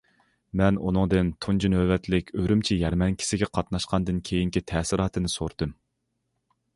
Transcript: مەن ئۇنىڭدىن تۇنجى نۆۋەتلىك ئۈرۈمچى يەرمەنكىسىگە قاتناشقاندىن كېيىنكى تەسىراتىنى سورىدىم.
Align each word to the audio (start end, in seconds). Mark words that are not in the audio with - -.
مەن 0.59 0.77
ئۇنىڭدىن 0.85 1.27
تۇنجى 1.45 1.69
نۆۋەتلىك 1.73 2.33
ئۈرۈمچى 2.43 2.77
يەرمەنكىسىگە 2.79 3.49
قاتناشقاندىن 3.57 4.23
كېيىنكى 4.31 4.63
تەسىراتىنى 4.73 5.33
سورىدىم. 5.35 5.77